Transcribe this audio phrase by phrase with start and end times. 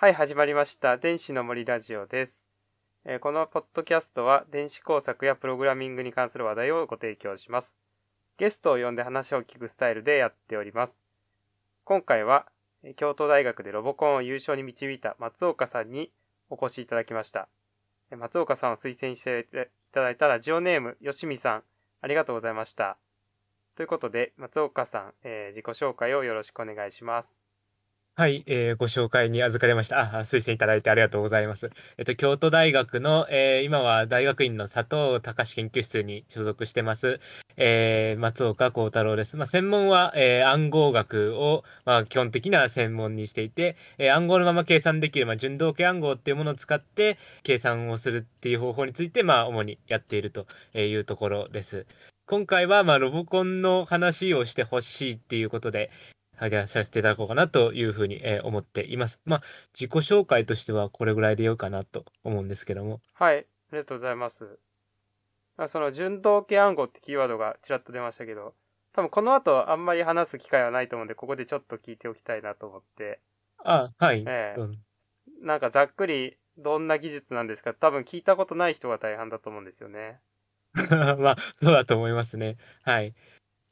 [0.00, 0.96] はい、始まりました。
[0.96, 2.46] 電子の森ラジオです。
[3.04, 7.76] えーこのポッドキャストは電子工作やプログラミングに関する話題をご提供します。
[8.36, 11.02] ゲストを呼んで話を聞くスタイルでやっております。
[11.82, 12.46] 今回は、
[12.84, 16.12] え京都大学でロボコンを優勝に導いた松岡さんに
[16.48, 17.48] お越しいただきました。
[18.12, 21.64] え松岡さんを推薦していただいたラジオネーム、よしみさん、
[22.00, 22.98] ありがとうございました。
[23.78, 27.44] ということで、松岡さん、えー自己紹介をよろしくお願いします。
[28.16, 30.00] はい、えーご紹介に預かりました。
[30.00, 31.70] あ、あ推薦いただいてありがとうございます。
[31.96, 37.20] えっと、京都大学の、えー今は大学院の佐藤隆研究室に所属してます、
[37.56, 39.36] えー松岡幸太郎です。
[39.36, 51.86] まあ、専門は、えー暗号学を、まあ、基本的な専門にしていて、えー暗号のまま計算できる、まあ、順動系暗号っていうものを使って計算をするっていう方法について、まあ、主にやっているというところです。
[52.30, 55.90] 今回は、まあ、ロボコンの話をしてほしいっていうことで、
[56.36, 59.18] 話させていただこうかなというふうに、えー思っています。
[59.24, 63.00] まあ、自己紹介としてはこれぐらいでよいかなと思うんですけども。
[63.14, 63.40] はい、あ
[63.72, 64.58] りがとうございます。
[65.56, 68.52] まあその順動系暗号ってキーワードがちらっと出ましたけど、
[68.92, 73.20] 多分この後あんまり話す機会はないと思うんで、ここでちょっと聞いておきたいなと思って、
[73.64, 74.22] あ、はい。
[74.26, 74.78] ええうん
[75.40, 77.72] なんかざっくりどんな技術なんですか？
[77.72, 80.20] 多分聞いたことない人が大半だと思うんですよね。
[81.18, 82.56] まあ、そうだと思いますね。
[82.82, 83.14] はい。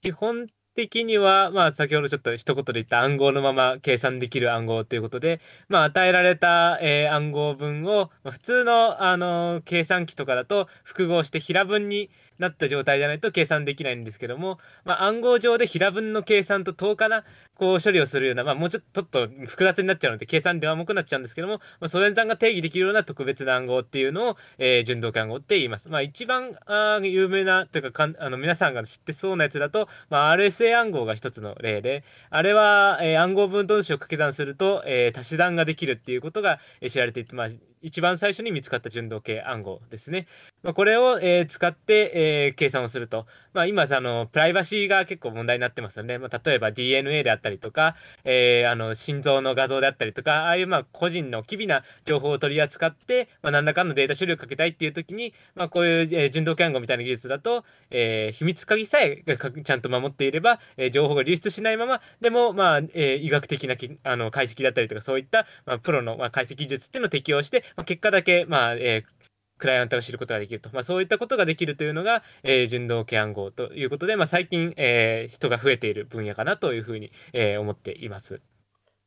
[0.02, 17.24] 基本的には、まあ、先ほどちょっと一言で言った暗号のまま計算できる暗号ということで、まあ、与えられた、えー暗号文を、まあ普通の、あのー計算機とかだと複合して平文になった状態じゃないと計算できないんですけども、まあ、暗号上で平文の計算と等価な
[17.58, 25.88] こう処理をするような、まあ、もうちょっとちょっと複雑になっちゃうので計算量は重くなっちゃうんですけども、まあ、ソ連算が定義できるような特別な暗号っていうのを、えー順動系暗号って言います。
[25.88, 37.48] まあ、一番あ有名なというかかんあの皆さんが知ってそうなやつだと、まあ、RSA 暗号が一つの例であれは、えー暗号分同士を掛け算すると、えー足し算ができるっていうことがえー知られていて、まあ、
[37.82, 40.26] 一番最初に見つかった順動系暗号ですね。
[40.62, 46.18] まあ、これを、えー使って、えー計算をすると、まあ、今あのプライバシーが結構問題になってますよね。
[46.18, 59.22] まあ、例えば DNA であったりとか、えーあの心臓の画像であったりとかああいうまあ個人の機微な情報を取り扱って、まあ、何らかのデータ処理をかけたいっていう時に、まあ、こういう、えー順動系暗号みたいな技術だと、えー秘密鍵さえ
[59.64, 69.15] ちゃんと守っていれば、えー情報が流出しないままでも、まあえー医学的なきあの解析だったりとかそういった、まあ、プロの、まあ、解析技術っていうのを適用して、まあ、結果だけ、まあえー
[69.58, 78.40] クライアントが知ることができると、まあ、そういったことができるというのが、えー順動系暗号ということで、まあ、最近、えー人が増えている分野かなというふうに、えー思っています。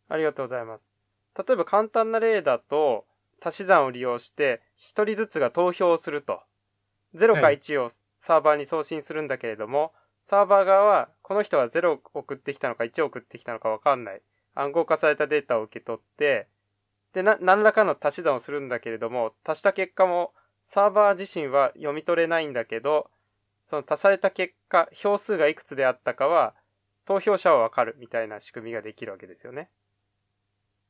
[0.08, 0.94] ありがとうございます。
[1.38, 3.06] 例えば簡単な例だと、
[3.42, 6.42] 足し算を利用して一人ずつが投票すると。
[7.16, 7.90] 0か1を
[8.20, 9.94] サーバーに送信するんだけれども、
[10.24, 14.22] サーバー側はこの人は0を送ってきたのか1送ってきたのかわかんない。
[14.56, 16.48] 暗号化されたデータを受け取って、
[17.14, 20.34] で、な、何らかの足し算をするんだけれども、足した結果も
[20.70, 23.12] サーバー自身は読み取れないんだけど、
[23.68, 26.56] その足された結果、票数がいくつであったかは、
[27.06, 29.70] 投票者はわかるみたいな仕組みができるわけですよね。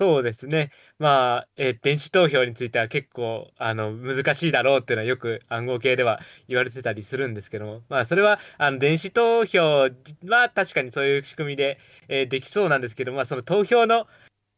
[0.01, 0.71] そうですね。
[0.97, 9.89] まあ、えー電子投票については結構あの難しいだろうっていうのはよく暗号系では言われてたりするんですけども、まあそれはあの電子投票
[10.25, 14.07] は確かにそういう仕組みで、えーできそうなんですけど、まあその投票の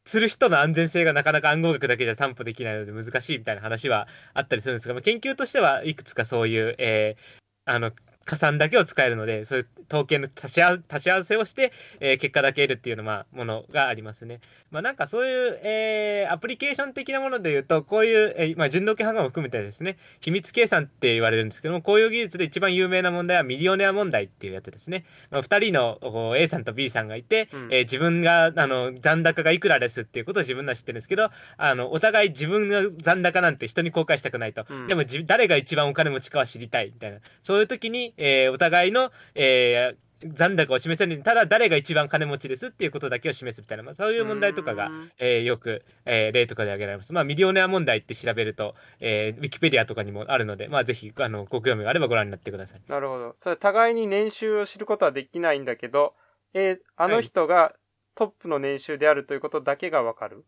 [0.06, 7.92] する人の安全性がなかなか暗号学だけじゃ担保できないので難しいみたいな話はあったりするんですが、まあ、研究としてはいくつかそういう、えーあの
[8.26, 14.40] 加算だけを使えるのでそういう統計の足し合わせをして、えー結果だけ得るっていうの,、まあ、ものがありますね。
[14.70, 25.04] まあなんかそういう、えーアプリケーション的なもので言うとこういう、えーまあ、順動系反応も含めてですね秘密計算って言われるんですけどもこういう技術で一番有名な問題はミリオネア問題っていうやつですね。
[25.32, 47.12] まあ、2人の A さんと B さんがいて、うんえー自分があの残高がいくらですっていうことを自分のは知ってるんですけどあのお互い自分の残高なんて人に公開したくないと、うんでもじ誰が一番お金持ちかは知りたいみたいなそういう時に、えーお互いの、えー残高を示せるただ誰が一番金持ちですっていうことだけを示すみたいな、まあ、そういう問題とかが、うんえーよく、えー例とかで挙げられます。
[47.12, 52.82] まあ、ミリオネア問題って調べると、えーウィキペディアとかにもあるので、まあ、ぜひあのご興味があればご覧になってください。
[52.88, 53.34] なるほど。
[53.36, 56.14] それ互いに年収を知ることはできないんだけど、
[56.54, 57.74] えーあの人が
[58.14, 60.46] トップの年収であるということだけがわかる？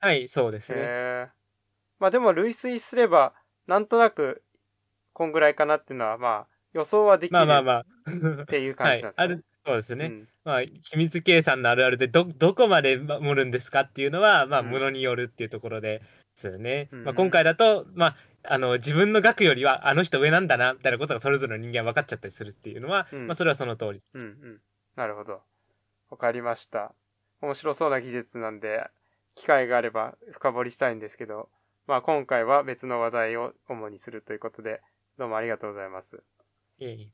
[0.00, 1.28] はい、そうですね。
[1.98, 3.34] まあでも類推すれば、
[3.66, 4.42] なんとなく、
[5.12, 8.42] こんぐらいかなっていうのは、まあ、予想はできるまあまあまあ。
[8.42, 10.06] っていうはい感じなんです、か、あるそうですね。
[10.06, 16.02] うんまあ、秘密計算のあるあるでどどこまで守るんですかっていうのは、まあ、うんものによるっていうところで
[16.34, 16.88] すよね。
[16.90, 24.02] うんまあ、今回だと、まあ、あの自分の額よりはあの人上なんだなみたいなことがそれぞれの人間分かっちゃったりするっていうのは、うんまあ、それはその通り。
[24.14, 24.60] うんうん。
[24.96, 25.42] なるほど。
[26.10, 26.92] わかりました。
[27.40, 28.86] 面白そうな技術なんで、
[29.34, 31.48] 機会があれば深掘りしたいんですけど、
[31.86, 34.80] まあ今回は別の話題を主にするということで、
[35.18, 36.22] どうもありがとうございます。
[36.90, 37.12] い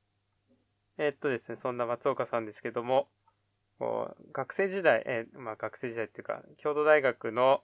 [0.99, 3.09] えーっとですね、そんな松岡さんですけども、
[3.79, 7.62] こう学生時代、えーまあ学生時代っていうか、京都大学の、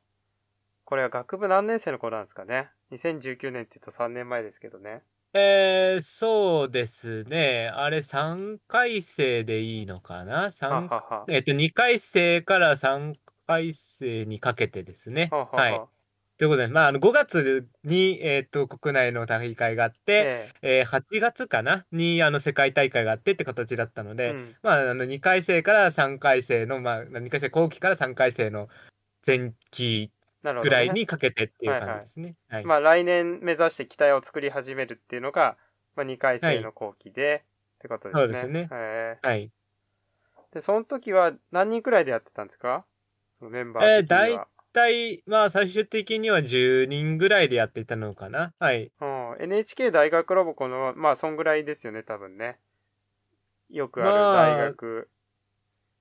[0.85, 5.03] これは学部何年生の頃なんですかね？2019年って言うと3年前ですけどね。
[5.33, 7.69] えー、そうですね。
[7.75, 10.53] あれ3回生でいいのかな？
[11.29, 13.17] えっと、2回生から3
[13.47, 15.29] 回生にかけてですね。
[15.33, 15.81] はははい。
[16.35, 16.39] は。
[16.39, 21.87] ということで、まあ、あの5月に、えっと、国内の大会があって、ええー8月かな？
[21.93, 24.57] にあの世界大会があってって形だったのえで、うん。
[24.63, 28.69] まあ、あの2回生から3回生の、まあ、2回生後期から3回生の
[29.27, 30.11] 前期。
[30.63, 32.35] ぐらいにかけてっていうはいはい感じですね。
[32.51, 32.65] はい。
[32.67, 35.57] まあ来年目指して機体を作り始めるっていうのが、
[35.97, 37.45] まあ2回生の後期で、
[37.79, 38.23] ってことですね。
[38.23, 39.45] そうですねへはい。
[40.53, 42.85] ーで、その時は何人くらいでやってたんですか？
[43.39, 43.85] そのメンバー。
[43.85, 44.39] えー大
[44.75, 48.53] 体、まあ、最終的には10人ぐらいでやっていたのかな。
[48.59, 48.93] はい。
[49.01, 52.59] うん、NHK 大学ロボコンの、まあ、そんぐらいですよね、多分ね。
[53.71, 55.09] よくあるまあ大学。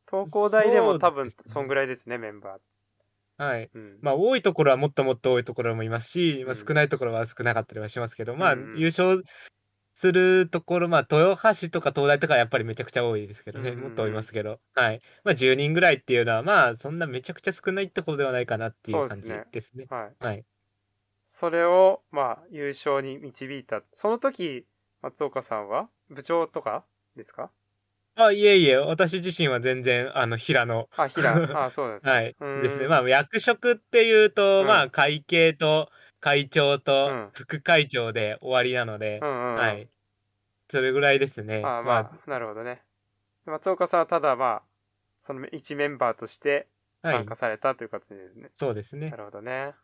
[0.09, 3.43] 東工大でも多分そんぐらいですね、メンバー。
[3.43, 3.69] はい。
[3.73, 3.97] うん。
[4.01, 9.23] まあ、多いところはもっともっと多いところもいますし、まあ、うん少ないところは少なかったりはしますけど、まあ、うんうん優勝
[9.93, 15.01] するところ、まあ、豊橋とか東大とかはやっぱりめちゃくちゃ多いですけどね、うんうんうんもっと多いますけど、はい。
[15.23, 19.89] まあ、10人ぐらいっていうのは、まあ、そんなめちゃくちゃ少ないってことではないかなっていうですねですね。
[19.89, 20.15] はい。
[20.19, 20.45] はい。
[21.25, 23.83] それを、まあ、優勝に導いた。
[23.93, 24.67] その時、
[25.01, 26.85] 松岡さんは部長とか
[27.15, 27.51] ですか？
[28.15, 31.43] あ、いえいえ、私自身は全然、あの、平野、あ、平。
[31.51, 32.15] あ、そうなんですね。
[32.21, 32.37] はい。
[32.39, 32.87] うーんですね。
[32.87, 35.89] まあ、役職っていうと、うんまあ、会計と
[36.23, 39.59] 会長うとん副会長で終わりなのでう、んうんうん。
[39.59, 39.89] はい。
[40.71, 41.61] それぐらいですね。
[41.67, 42.83] あまあ、なるほどね。
[43.45, 44.63] 松岡さんはただまあ、
[45.19, 46.67] その一メンバーとして
[47.03, 48.51] はい参加されたという形ですね。
[48.53, 49.17] そうですねな。
[49.17, 49.75] るほどね。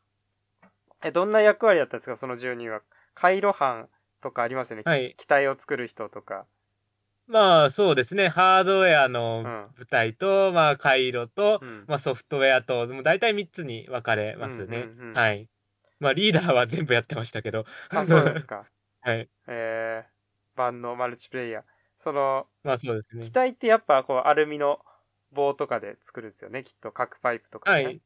[1.04, 2.16] え、どんな役割だったんですか？
[2.18, 2.82] その10人は。
[3.16, 3.90] 回路班
[4.22, 4.84] とかありますよね。
[4.86, 5.14] はい。
[5.18, 6.48] 機体を作る人とか。
[7.28, 8.28] まあ、そうですね。
[8.28, 11.86] ハードウェアのうん部隊と、まあ、回路とう、ん。
[11.88, 15.14] まあ、ソフトウェアと、もう大体3つに分かれますねうんうんうん。
[15.14, 15.50] はい。
[16.00, 17.66] まあ、リーダーは全部やってましたけど。
[17.90, 18.66] あ、そうですか。
[19.02, 19.30] はい。
[19.48, 21.64] えー、万能マルチプレイヤー。
[22.00, 23.32] その、まあ、そうですね機。
[23.32, 24.80] 体ってやっぱこう、アルミの
[25.32, 26.64] 棒とかで作るんですよね。
[26.64, 27.84] きっと、角パイプとかね。
[27.84, 28.02] はい。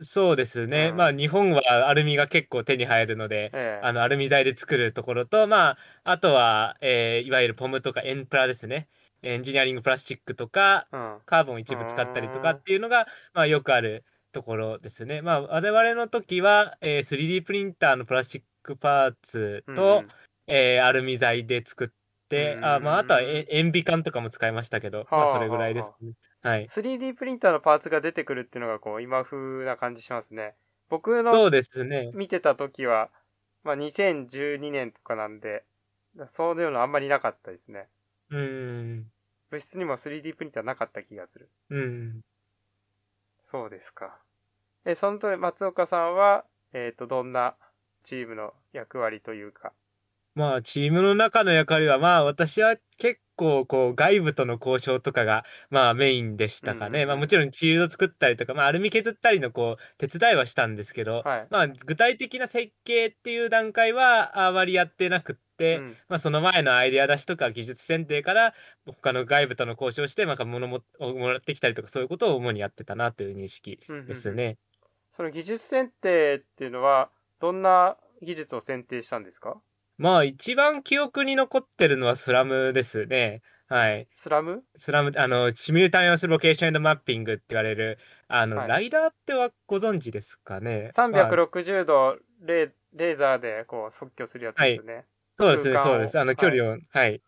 [0.00, 0.88] そうですね。
[0.90, 8.88] うんまあ、日本はアルミが結構手に入るので、ええあの、アルミ材で作るところと、まあ、あとは、えーいわゆるポムとかエンプラですね。
[9.22, 11.18] エンジニアリングプラスチックとか、うん。
[11.26, 14.04] カーボン一部使ったりとかうんっていうのが、まあ、よくある
[14.38, 15.22] ところですね。
[15.22, 20.08] まあ、我々の時は、えー 3D プリンターのプラスチックパーツと、うんうん
[20.46, 21.88] えーアルミ材で作っ
[22.28, 26.12] て、あまあ、あとはえ塩ビ管とかも使いましたけど、まあ、はあそれぐらいですね。
[26.42, 26.68] はい。
[26.68, 30.54] 3D プリンターのパーツが出てくるっていうのがこう今風な感じしますね。
[30.88, 32.10] 僕のそうですね。
[32.14, 33.10] 見てた時は、
[33.64, 35.64] まあ2012年とかなんで、
[36.28, 37.88] そういうのあんまりなかったですね。
[38.30, 39.10] うーん。
[39.50, 41.48] 物質にも 3D プリンターなかった気がする。
[41.70, 42.20] うん。
[43.42, 44.18] そうですか。
[44.88, 47.58] え、その時松岡さんは、えっ、と、どんな
[48.02, 49.74] チームの役割というか？
[50.34, 56.90] まあ、チームの中の役割は、まあ、私は結構、こう、外部との交渉とかが、まあ、メインでしたかね。
[56.90, 61.50] うんうんうんまあ、もちろん、フィールド作ったりとか、まあ、アルミ削ったりの、こう、手伝いはしたんですけど、はい。
[61.50, 68.54] まあ、具体的な設計っていう段階は、あまりやってなくって、うんまあ、その前のアイデア出しとか技術選定から、
[68.86, 74.58] 他の外部との交渉して、なんか物もをもらってきたりとか、そういうことを主にやってたなという認識うんうんうんですね。
[75.18, 77.10] その技術選定っていうのは、
[77.40, 79.56] どんな技術を選定したんですか？
[79.96, 83.42] まあ、一番記憶に残ってるのはスラムですね。
[83.68, 84.06] はい。
[84.08, 84.62] スラム？
[84.76, 87.98] スラム、あの、シミュータニオスロケーションエンドマッピングって言われる、
[88.28, 90.92] あの、はいライダーってはご存知ですかね？
[90.96, 95.04] まあ360度レレーザーでこう即興するやつですよね。
[95.36, 96.16] そうですね、そうです。
[96.16, 97.20] あの、距離を、はい。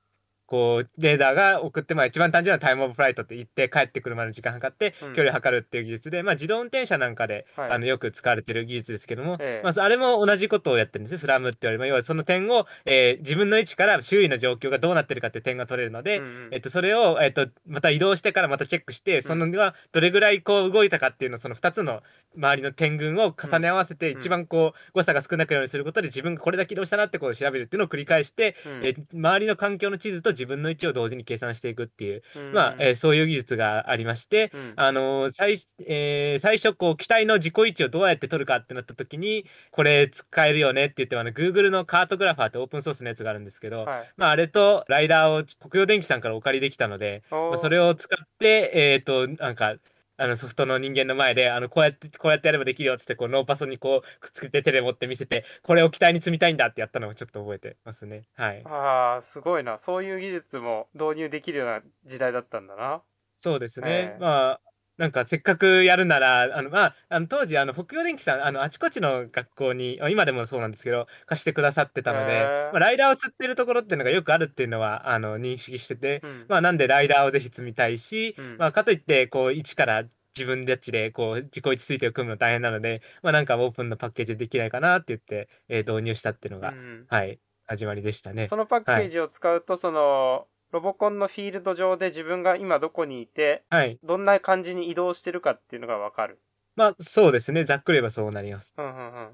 [0.51, 5.15] こう、レーダーが送って、まあ一番単純なタイムオブフライトって言って帰ってくるまでの時間測って、うん。
[5.15, 7.71] 距離を測るっていう技術で、まあ自動運転車なんかで、はい。
[7.71, 9.65] あの、よく使われてる技術ですけども、ええ。
[9.65, 11.89] まあ、あれも同じことをやってるんですね、スラムって言われる。
[11.89, 16.49] 要はその点を、えー自分の位置から周囲の状況がどうなってるかっていう点が取れるので、うんうん。
[16.51, 22.03] えっと、それを、えっと、また移動してからまたチェックして、そのがどれぐらいこう動いたかっていうのを、その2つの
[22.37, 28.85] 周りの点群を重ね合わせて、うん一番こう、誤差が少なくなるようにすることで、自分がこれだけ移動したなってことを調べるっていうのを繰り返して、うん。
[28.85, 32.53] え周りの環境の地図と自自分の位置を同時に計算していくっていう、うん。
[32.53, 34.73] まあ、えーそういう技術がありまして、うん。
[34.77, 44.11] あの最えー最初こう機体の自己位置をどうやって取るかってなった時にこれ使えるよねって言ってあの Google のカートグラファーってオープンソースのやつがあるんですけど、はい。
[44.17, 49.77] まあ、あれとライダーを国用電機さんからお借りできたので、まあ、それを使ってえっ、となんか
[50.21, 59.79] あのソフトの人間の前であのこうやってこうやってやればできるよっつってこうノーパソにこうくっつけて手で持って見せてこれを機体に積みたいんだってやったのをちょっと覚えてますねはいああ、すごいな。
[59.79, 63.03] そういう技術も導入できるような時代だったんだな。
[63.39, 64.61] そうですね、ええまあ
[65.01, 76.45] なんかせっかくやるならあの、まあ、あの当時あの北洋電機さんあのあちこちの学校にあ今でもそうなんですけど貸してくださってたので、まあ、ライダーを釣ってるところっていうのがよくあるっていうのはあの認識してて、うん。
[76.51, 80.05] まあ、なんでライダーをぜひ積みたいし、うんまあ、かといってこう一から
[80.37, 87.39] 自分たちでこう自己位置推定を組むの大変なので、まあ、なんかオープンのパッケージでできないかなって言って、えー導入したっていうのが、うんはい
[87.71, 88.49] 始まりでしたね。
[88.49, 96.39] そのパッケージを使うと、その、ロボコンのフィールド上で自分が今どこにいて、はいどんな感じに移動してるかっていうのがわかる。
[96.77, 98.73] まあそうですねざっくり言えばそうなります。
[98.77, 99.29] うんうんうん。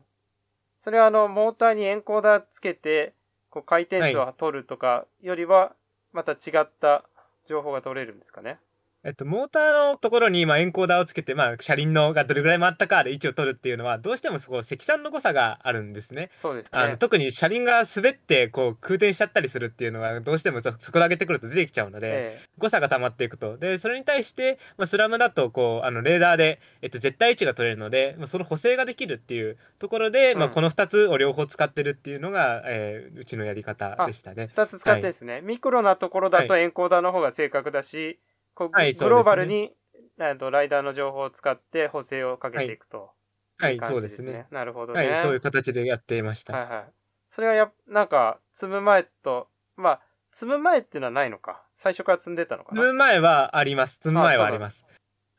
[0.87, 3.13] それはあの、モーターにエンコーダーつけて、
[3.51, 5.75] こう回転数を取るとかよりは、
[6.13, 7.05] また違った
[7.49, 8.59] 情報が取れるんですかね。
[9.07, 16.31] えっと、モーターのところに、まあ、エンコーダーをつけて、まあ、車輪のがどれぐらい回ったかで位置を取るっていうのはどうしてもそこ積算の誤差があるんですね。
[16.43, 16.97] そうですあのね。
[16.97, 34.47] 特に車輪が滑ってこう空転しちゃったりするっていうのがどうしてもそそこで上げてくると出てきちゃうので、え誤差が溜まっていくとでそれに対して、まあ、スラムだとこうあのレーダーで、えっと、絶対位置が取れるので、まあ、その補正ができるっていうところで、まあ、うんこの2つを両方使ってるっていうのが、えーうちのやり方でしたねえ。
[34.49, 38.19] 二つ使ってですね、ミクロなところだとエンコーダーの方が正確だし、
[38.57, 39.73] こうはいグローバルに、
[40.19, 43.11] えっとライダーの情報を使って補正をかけていくと。
[43.59, 44.47] はいい、感じそうですね。。
[44.51, 45.09] なるほどね。
[45.09, 46.55] はい、そういう形でやっていました。
[46.55, 46.85] はいはい。
[47.29, 51.63] それはや、なんか、積む前と、まあ、積む前っていうのはないのか。
[51.75, 52.83] 最初から積んでたのかな。
[52.83, 53.95] 積む前はあります。
[53.95, 54.85] 積む前はありあます。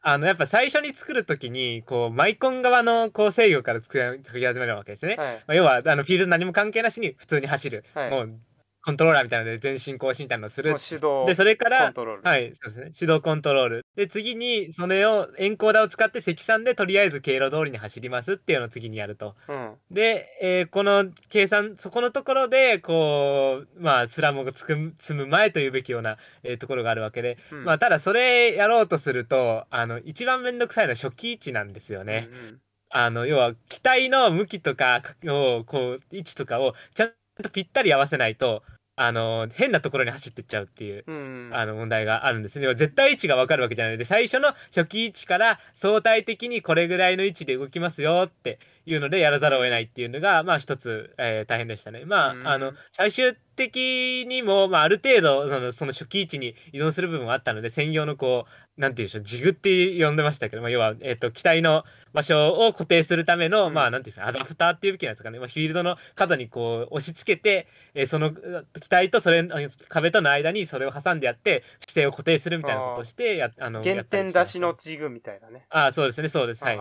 [0.01, 5.15] あのやっぱ最初に作るときにこうマイコン側のこう制御から作り作り始めるわけですね。
[5.17, 5.35] はい。
[5.35, 8.39] まあ、要はあのフィールド何も関係なしに普通に走る、はいもう
[8.87, 10.73] コントローラーみたいなので前進後進みたいなのをする。
[10.79, 12.21] 手動でそれかコら。
[12.23, 12.91] はいそうですね。
[12.97, 13.85] 手動コントロール。
[13.97, 19.35] で次にそれをエンコーダーを使って積算でとりあえず経路通りに走りますっていうのを次にやると。
[19.49, 19.75] うん。
[19.91, 27.37] で、えーこの計算そこのところでこうまあスラムがつく積む前というべきような、えーところがあるわけで。
[27.51, 27.65] うん。
[27.65, 32.29] まあただそれやろうとするとあの一番めんどくさいのは初期位置なんですよね。
[32.31, 32.61] うんうん。
[32.89, 37.11] あの要は機体の向きとかをこう位置とかをちゃん
[37.43, 38.63] とぴったり合わせないと
[38.99, 41.03] あの変なところに走ってっちゃうっていう。
[41.05, 41.49] うん。
[41.53, 42.67] あの問題があるんですね。
[42.73, 52.05] 絶対位置が分かるわけじゃないので最初の初期位置から相対的にこれぐらいの位置で動きますよっていうのでやらざるを得ないっていうのがまあ一つ、えー大変でしたね。
[52.05, 63.73] まあ、うんあの最終的にも、まあ、ある程度そのその初期位置に移動する部分はあったので専用のこうなんていうんでしょうジグって呼んでましたけど、まあ、要は、えー、と機体の場所を固定するための、うん。
[63.73, 69.45] まあなんていうんですかアダプターっていうべきなんですかね、まあ、フィールドの角にこう押し付けて、えーそのう機体とそれあ
[69.89, 75.65] 壁との間にそれを挟んでやって姿勢を固定するみたいなことをしてやあの原点出しのジグみたいなね。
[75.69, 76.63] ああそうですねそうです。
[76.63, 76.77] はい。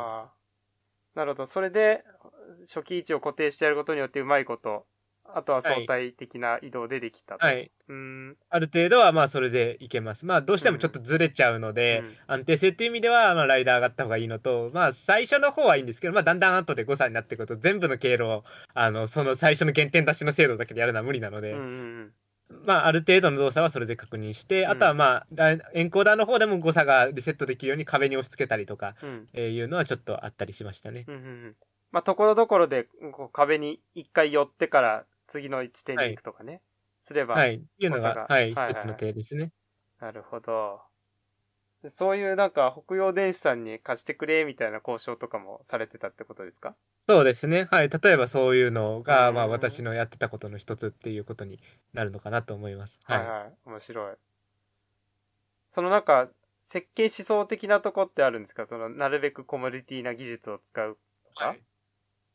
[1.17, 1.47] なるほど。
[1.47, 2.05] それで、
[2.69, 4.87] 初期位置を固定してやることによってうまいこと、
[5.35, 7.47] あとは相対的な移動でできたと。
[7.47, 8.37] はい、うーん。
[8.49, 10.27] ある程度はまあそれでいけます。
[10.27, 22.13] まあどうしてもちょっとずれちゃうので、うん安定性っていう意味ではまあライダー上がった方がいいのとまあ最初の方はいいんですけど、まあ、だんだん後で誤差になってくると全部の経路をあのその最初の減点出しの精度だけでやるのは無理なので、うんうん
[22.65, 29.09] まあある程度の動作はそれで確認して、うんあとはまあエンコーダーの方でも誤差がリセットできるように壁に押し付けたりとか、うん。
[29.09, 29.29] うん。
[29.33, 31.05] えーいうのはちょっとあったりしましたね。
[31.09, 31.57] うんうんうん。
[31.93, 36.63] まあ、ところどころで、こう壁に一回寄ってから次の地点に行くとかね。
[37.03, 37.35] すれば。
[37.35, 39.53] はい、っていうのがが、はい、はいはい一つの手ですね。
[40.01, 40.81] なるほど。
[41.83, 46.75] でそういうなんか北洋電子さんに貸してくれみたいな交渉とかもされてたってことですか？
[47.09, 47.69] そうですね。
[47.71, 47.89] はい。
[47.89, 51.61] 例えばそういうのが、うんまあ私のやってたことの一つっていうことに
[51.93, 52.99] なるのかなと思います。
[53.05, 53.19] はい。
[53.19, 53.53] はいはい。
[53.67, 54.17] 面白い。
[55.71, 56.29] そのなんか、
[56.63, 58.67] 設計思想的なとこってあるんですか？
[58.67, 61.57] その、なるべくコモディティな技術を使うとか、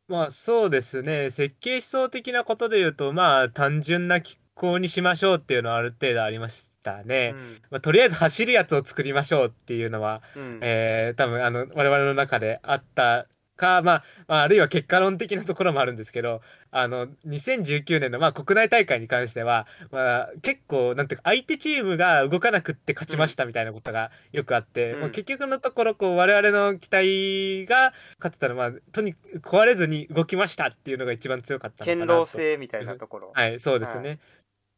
[0.07, 1.31] まあそうですね。
[1.31, 7.33] 設計思想的なことで言うと、まあ単純な機構にしましょうっていうのはある程度ありましたね。
[7.69, 10.43] まあ、とりあえず走るやつを作りましょうっていうのは、うん。
[10.43, 10.59] うん。
[10.61, 13.27] えー多分あの我々の中であった
[13.61, 16.41] か、まあ、まああるいは結果論的なところもあるんですけど
[16.71, 32.07] あの2019年の、まあ、国内大会に関しては、まあ、結構なんていうか相手チームが動かなくって勝ちましたみたいなことがよくあって、うんまあ、結局のところこう我々の期待が勝ってたのは、まあ、とにかく壊れずに動きましたっていうのが一番強かったのかなと。
[32.07, 33.31] 堅牢性みたいなところ。
[33.33, 34.19] はい、そうですね。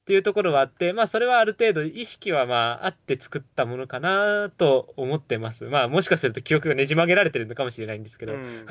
[0.04, 5.66] っていうところはあって、まあ、それはある程度意識はまああって作ったものかなと思ってます。
[5.66, 8.34] まあ、もしかすると記憶がねじ曲げられてるのかもしれないんですけど。
[8.34, 8.66] うん。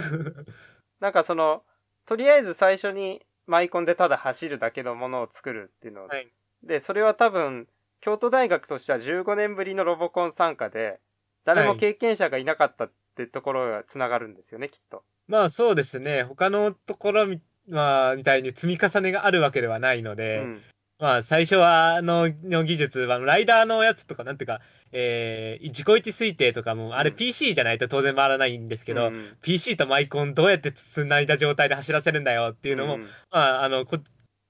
[1.00, 1.64] なんかその、
[2.06, 6.28] とりあえず最初にマイコンでただ走るだけのものを作るっていうのを、はい
[6.62, 7.68] で、それは多分、
[8.00, 11.00] 京都大学としては15年ぶりのロボコン参加で、
[11.44, 15.02] 誰もはい経験者がいなかったってところが繋がるんですよね、きっと。
[15.26, 16.22] まあそうですね。
[16.24, 20.62] 他のところみ,、まあ、みたいに積み重ねがあるわけではないのうで、ん。
[21.02, 24.60] まあ最初はあのの技術はライダーのやつとかなんていうか、
[24.92, 27.16] えー、自己位置推定とかもあれうん。
[27.16, 33.02] PC じゃないと当然回らないんですけど、うん、PC とマイコンどうやって繋いだ状態で走らせるんだよっていうのも、ん。
[33.02, 33.98] まああのこ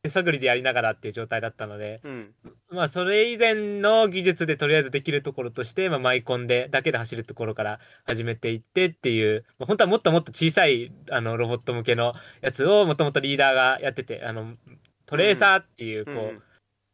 [0.03, 2.35] 手探りでやりながらっていう状態だったので、うん。
[2.71, 14.55] まあそれ以前の技術でとりあえずできるところとして、まあ、マイコンでだけで走るところから始めていってっていう、まあ、本当はもっともっと小さいあのロボット向けのやつをもともとリーダーがやっててあの
[15.13, 16.43] トレーサーっていうこう、うん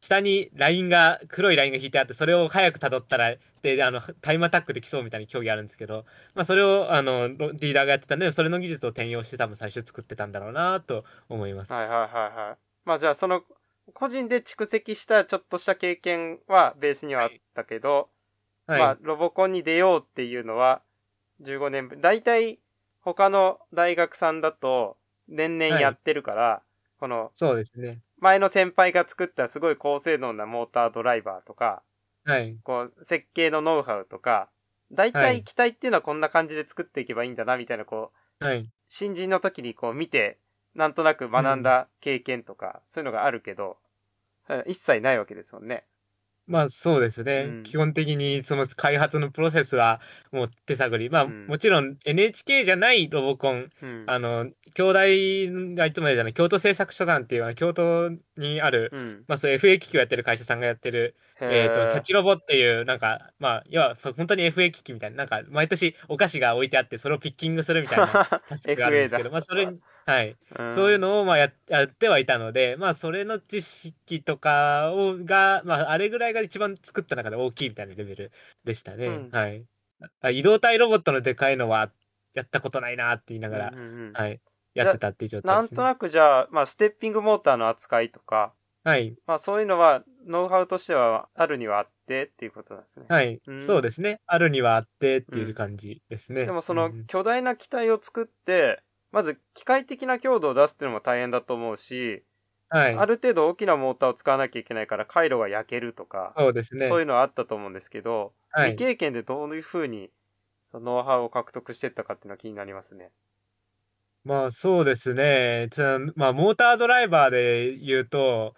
[0.01, 11.73] 下にラインが黒いラインが引いてあってそれを早く辿ったらであのタイムアタックできそうみたいな競技あるんですけど、まあ、それをあのロリーダーがやってたんでそれの技術を転用して多分最初作ってたんだろうなと思います。
[11.73, 12.57] はいはいはいはい。
[12.85, 13.43] まあじゃあその、
[13.93, 18.09] 個人で蓄積したちょっとした経験はベースにはあったけど、
[18.67, 20.83] はい、まあロボコンに出ようっていうのは
[21.43, 22.01] 15年分。
[22.01, 22.61] 大体
[23.01, 24.97] 他の大学さんだと
[25.29, 26.63] 年々やってるから、
[27.01, 28.01] このそうですね。
[28.21, 31.83] 前の先輩が作ったすごい高性能なモータードライバーとか、
[32.25, 32.57] はい。
[32.63, 34.51] こう設計のノウハウとか、
[34.93, 38.71] 大はい体機体っていうのはこんな感じで作っていけばいいんだなみたいなこう、はい。
[38.89, 40.39] 新人の時にこう見て、
[40.75, 45.85] なんとなく学んだ経験とか、そういうのがあるけど、うん一切ないわけですもんね。
[46.49, 47.63] まあそうですね、うん。
[47.63, 50.01] 基本的にその開発のプロセスは
[50.33, 51.11] もう手探り。
[51.11, 51.47] まあ、うん。
[51.47, 53.71] もちろん NHK じゃないロボコン。
[53.83, 54.05] うん。
[54.07, 59.25] あの京大がいつもじゃない京都製作所さんっていうあの京都にある、うん。
[59.29, 68.07] まあそういう FA 機器をやってる会社さんがやってる、えー、とキャッチロボっていうなんかまあ要は本当に FA 機器みたいななんか毎年お菓子が置いてあってそれをピッキングするみたいな
[68.49, 69.31] タスクがあるんですけど だ。
[69.33, 69.79] まあそれに
[70.09, 78.33] はいうんそういうのをまあややってはいたので、まあそれの知識とかをが、まああれぐらいが一番作った中で大きいみたいなレベル
[78.65, 79.07] でしたね。
[79.07, 79.65] うんはい。
[80.23, 81.91] あ移動体ロボットのでかいのは
[82.35, 84.41] やったことないなって言いながら、うんうんうんはい。
[84.75, 85.77] やってたっていう状態です、ね。
[85.77, 88.53] なんとなくじゃあ、まあ、ステッピングモーターの扱いとか、
[88.85, 89.15] はい。
[89.27, 93.07] まあ、そういうのは、ノウハウとしてはあるにはあってっていうことなんですね。
[93.09, 94.21] はい、うんそうですね。
[94.27, 96.47] あるにはあってっていう感じですね。
[96.47, 102.25] でもそのうん巨大な機体を作って、まず機械的な強度を出すっていうのも大変だと思うし、
[102.69, 102.95] はい。
[102.95, 106.89] ある程度大きなモーターを使わなきゃいけないから回路が焼けるとか、そうですね。
[106.89, 110.11] そういうのはあったと思うんですけど、はい未経験でどういうふうに
[110.73, 113.11] ノウハウを獲得していったかっていうのは気になりますね。
[114.25, 115.69] まあそうですね。
[115.71, 115.83] つ
[116.15, 118.55] まあモータードライバーで言うと、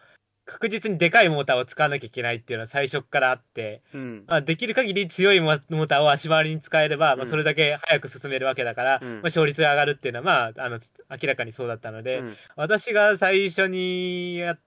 [0.50, 4.24] 確実にでかいモーターを使わなきゃいけないっていうのは最初からあって、うん。
[4.26, 7.30] まあ、できる限り強いモモーターを足回りに使えれば、まあ、うん。
[7.30, 9.08] それだけ早く進めるわけだから、うん。
[9.08, 12.36] まあ、勝率が上がるっていうのは、まあ、あの明らかにそうだったので、うん。
[12.56, 14.58] 私が最初にや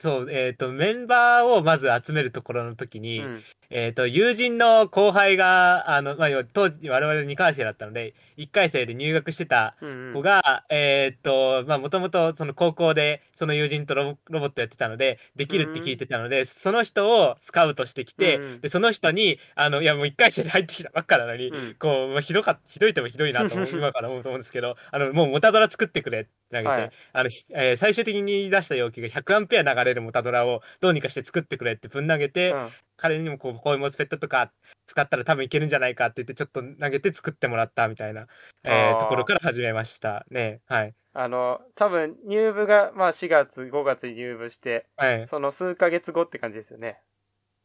[0.00, 18.60] そう、えっ、と、メンバーをまず集めるところの時に、うんえっ、と、友人の後輩が、あの、まあ、当時我々2回生だったので、1回生で入学してたうん子が、えーっと、まあ、もともとその高校でその友人とロボロボットやってたので、できるって聞いてたので、その人をスカウトしてきて、うんうん。
[18.60, 21.74] で、その人に、あの、いや、もう1回生で入ってきたばっかなのに、うん。
[21.78, 26.90] こう、まあ、ひどかひどいともひどいなと思う 今から思うと思うんですけど、あの、もうモタドラ作ってくれって投げて、はい。
[27.12, 32.68] あの、ひえー最終的に出した要求が100アンペア流れるモタドラをどうにかして作ってくれってぶん投げて、うん
[33.00, 34.52] 彼にもこう、こういうモスフェットとか
[34.86, 38.26] 使ったら多分いけるんじゃないかって言って、ちょっと投げて作ってもらったみたいな、
[38.64, 40.60] えーところから始めましたね。
[40.66, 40.94] はい。
[41.14, 45.26] あの、多分入部が、まあ4月、5月に入部して、はい。
[45.26, 47.00] その数ヶ月後って感じですよね。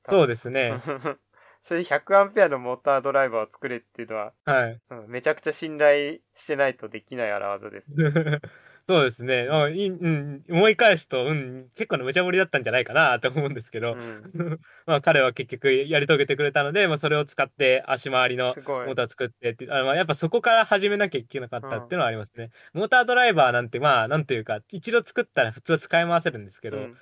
[0.08, 0.82] そうですね。
[1.62, 4.80] それで100アンペアのモータードライバーを作れっていうのは、はい。
[4.90, 7.90] うんめちゃくちゃ信頼してないとできない荒技です。
[8.88, 9.48] そうですね。
[9.50, 18.96] あいうん、思い返すと、うん、結構な無茶ぶりだったんじゃないかなと思うんですけど、うん まあ彼は結局やり遂げてくれたので、まあ、それを使って足回りのモー。
[18.96, 22.52] ター作ってってあのまあやっぱそこから始めなきゃいけなかったっていうのはありますね。
[22.74, 26.98] モータードライバーなんてまあなんというか一度作ったら普通は使い回せるんですけど、うん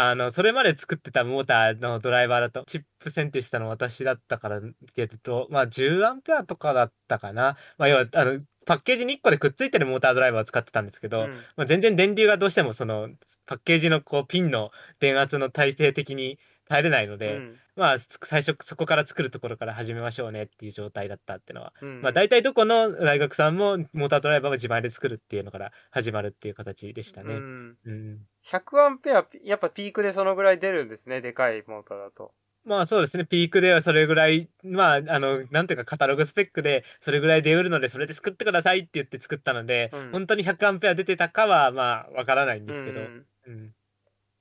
[0.00, 4.60] あのそれまで作ってたモーターのドライバーだとチップ選定したの私だったから
[4.94, 7.56] けどまあ10アンペアとかだったかな。
[7.78, 11.32] まあ要はあのパッケージに1個でくっついてるモータードライバーを使ってたんですけど、うん。
[11.56, 13.08] まあ、全然電流がどうしてもその
[13.46, 17.56] パッケージのこうピンの電圧の体制的に耐えれないので、うん。
[17.76, 22.02] まあつ最初そこから作るところから始めましょうねっていう状態だったっていうのは、うん。
[22.02, 27.36] まあ大体どこの大学さんもモータードライバーを自前で作るっていうのから始まるっていう形でしたね。
[27.36, 27.76] うん。
[27.86, 28.18] うん。
[28.50, 32.32] 100アンペア、やっぱピークでそのぐらい出るんですね、でかいモーターだと。
[32.68, 43.74] まあそうですね、ピークではそれぐらい、まあ、あの、なんていうか、カタログスペックで、それぐらい出うるので、それで作ってくださいって言って作ったので、うん本当に100アンペア出てたかは、まあ、わからないんですけど、うんうん。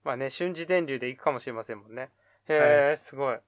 [0.04, 2.10] まあね、瞬時電流で行くかもしれませんもんね。
[2.50, 3.36] へえ、すごい。
[3.36, 3.40] い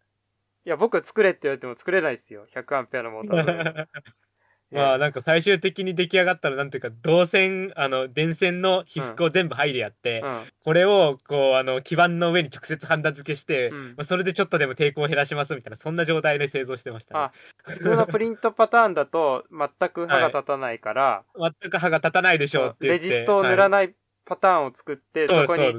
[0.63, 2.47] や、僕作れって言われても作れないですよ。
[2.53, 3.87] 100アンペアのモーターで。
[4.71, 10.41] まあねなんか最終的に出来上がったらなんていうか導線あの電線の被覆を全部入れやって、うん。
[10.63, 13.87] これをこうあの基板の上に直接ハンダ付けして、うん。
[13.89, 17.13] まあ、それでちょっとでも抵抗を減らしますみたいなそんな状態で製造してました。
[17.13, 17.31] ねあ
[17.63, 21.23] 普通のプリントパターンだと全く歯が立たないから、
[21.61, 23.93] 全く歯が立たないでしょうって言ってレジストを塗らい、ない
[24.25, 25.73] パターンを作って、そうそこに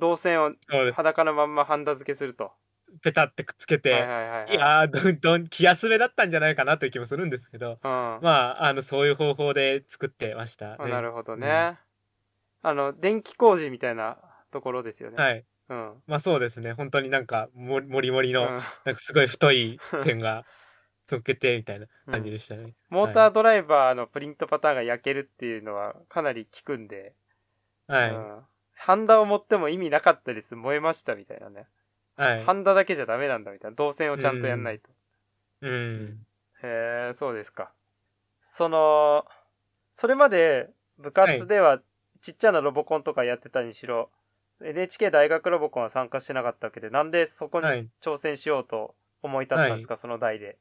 [0.00, 0.52] 導線を
[0.92, 2.52] 裸のまんまハンダ付けすると。
[3.02, 4.54] ペタってくっつけて、はいはいはいはい。
[4.54, 7.78] いやーどんどん気休めだったんじゃないかなという気もするんですけどうん。
[7.82, 8.18] ま
[8.58, 11.78] ああのそういう方法で作ってましたねあなるほどうんね。
[12.62, 14.18] あの、電気工事みたいな
[14.50, 15.16] ところですよね。
[15.16, 16.02] はいうん。
[16.06, 20.44] まあそうですね本当になんかもりもりもりの、うんなんかすごい太い線が
[21.06, 22.74] つけてみたいな感じでしたね。
[22.88, 27.14] モータードライバーのプリントパターンが焼けるっていうのはかなり効くんで、
[27.86, 28.10] はい。
[28.10, 28.40] うん。
[28.74, 30.54] ハンダを持っても意味なかったです。
[30.54, 31.66] 燃えましたみたいなね。
[32.16, 32.44] はい。
[32.44, 33.84] ハンダだけじゃダメなんだみたいな。
[33.84, 34.90] 導線をちゃんとやんないと。
[35.60, 36.26] うん。
[36.62, 37.72] へえ、そうですか。
[38.42, 39.26] その、
[39.92, 41.80] それまで部活では
[42.20, 44.10] ちっちゃなロボコンとかやってたにしろ、
[44.62, 50.56] NHK 大学ロボコンは参加してなかったわけで、なんでそこにはい挑戦しようと思い立ったんですか、その代で。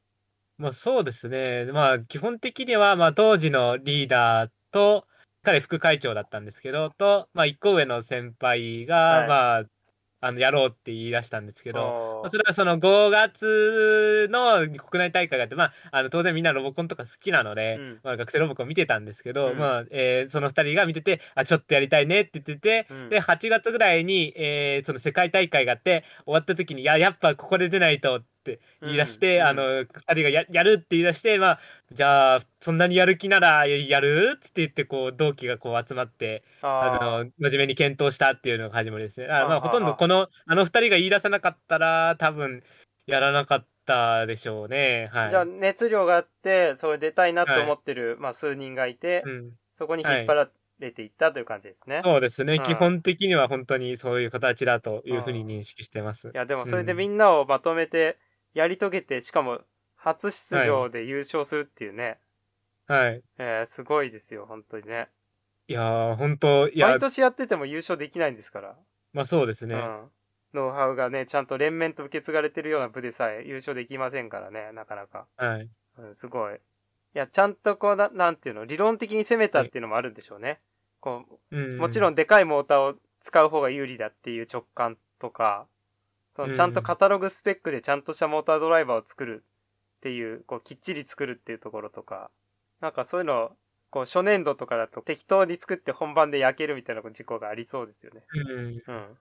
[0.57, 1.65] まあそうですね。
[1.65, 5.05] まあ基本的には、まあ当時のリーダーと、
[5.43, 9.63] 彼副会長だったんですけど、と、まあ一個上の先輩が、はいまあ、
[10.25, 17.99] あの、やろうって言い出したんですけど、それはその5月の国内大会があって、まあ、あの当然みんなロボコンとか好きなので、うん。
[18.03, 19.57] まあ、学生ロボコン見てたんですけど、うん。
[19.59, 23.09] まあえーその2人が見ててあちょっとやりたいねって言ってて、うん。
[23.09, 28.25] で8月ぐらいに、えーその世界大会があって終わった時にいややっぱここで出ないとって
[28.81, 29.47] 言い出して、うん。
[29.47, 31.59] あの2人がややるって言い出してまあ
[31.91, 39.27] じゃあそんなにやる気ならややるって言ってこう同期がこう集まってあの真面目に検討したっていうのが始まりですね。
[39.27, 42.63] あまあ、ほとんどこのあの2人が言い出さなかったら多分
[43.07, 45.09] やらなかったでしょうね。
[45.11, 45.29] はい。
[45.29, 52.01] じゃあ熱量があって、それ出たいなと思ってる、まあ数人がいて、うん、そこに引っ張られていったという感じですね。
[52.03, 56.29] そうですね、うん基本的には本当にそういう形だというふうに認識してます。
[56.29, 56.31] い。
[56.33, 58.17] や、でもそれでみんなをまとめて、
[58.55, 59.59] やり遂げて、しかも
[59.95, 62.17] 初出場で優勝するっていうね。
[62.87, 63.21] はい。
[63.37, 65.09] えー、すごいですよ、本当にね。
[65.67, 68.75] いやー、本当いや毎、年やってても優勝できないんですから。
[69.13, 69.75] まあそうですね。
[69.75, 70.09] うん。
[70.53, 75.27] ノウハウがね、ちゃんと連綿と受け継がれてるような部でさえ優勝できませんからね、なかなか。
[75.35, 75.69] はい。
[75.97, 76.55] うん、すごい。
[76.55, 76.57] い
[77.13, 80.61] や、ちゃんとこうな、なんていうの、理論的に攻めたっていうのもあるんでしょうね。
[81.01, 85.67] こうんう、もちろんでかいモーターを使う方が有利だっていう直感とか、
[86.35, 89.45] そのちゃんとカタログスペックでちゃんとしたモータードライバーを作る
[89.97, 92.29] っていう、こう、きっちり作るっていうところとか、
[92.81, 93.55] なんかそういうの、
[93.89, 98.23] こう、初年度とかだと適当に作って本番で焼けるみたいな事故がありそうですよね。
[98.33, 98.83] うん。
[98.85, 99.17] うん。